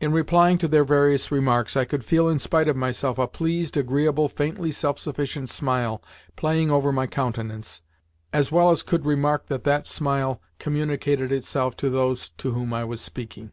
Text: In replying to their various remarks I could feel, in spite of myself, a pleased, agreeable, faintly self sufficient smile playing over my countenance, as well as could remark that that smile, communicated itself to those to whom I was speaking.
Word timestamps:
In 0.00 0.12
replying 0.12 0.56
to 0.58 0.66
their 0.66 0.82
various 0.82 1.30
remarks 1.30 1.76
I 1.76 1.84
could 1.84 2.02
feel, 2.02 2.26
in 2.30 2.38
spite 2.38 2.68
of 2.68 2.74
myself, 2.76 3.18
a 3.18 3.26
pleased, 3.28 3.76
agreeable, 3.76 4.26
faintly 4.30 4.72
self 4.72 4.98
sufficient 4.98 5.50
smile 5.50 6.02
playing 6.36 6.70
over 6.70 6.90
my 6.90 7.06
countenance, 7.06 7.82
as 8.32 8.50
well 8.50 8.70
as 8.70 8.82
could 8.82 9.04
remark 9.04 9.48
that 9.48 9.64
that 9.64 9.86
smile, 9.86 10.40
communicated 10.58 11.32
itself 11.32 11.76
to 11.76 11.90
those 11.90 12.30
to 12.30 12.52
whom 12.52 12.72
I 12.72 12.84
was 12.86 13.02
speaking. 13.02 13.52